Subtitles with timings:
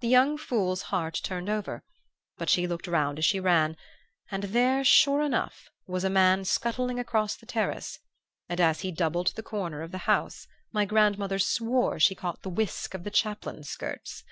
[0.00, 1.84] The young fool's heart turned over,
[2.36, 3.76] but she looked round as she ran,
[4.28, 8.00] and there, sure enough, was a man scuttling across the terrace;
[8.48, 12.50] and as he doubled the corner of the house my grandmother swore she caught the
[12.50, 14.24] whisk of the chaplain's skirts.